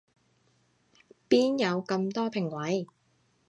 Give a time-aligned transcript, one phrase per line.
[1.29, 2.87] 邊有咁多評委